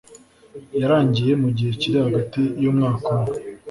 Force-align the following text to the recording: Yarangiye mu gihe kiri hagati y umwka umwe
Yarangiye 0.79 1.33
mu 1.41 1.49
gihe 1.55 1.71
kiri 1.79 1.97
hagati 2.05 2.41
y 2.61 2.65
umwka 2.71 3.07
umwe 3.13 3.31